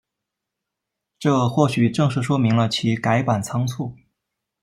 [1.19, 3.95] 这或许正是说明了其改版仓促。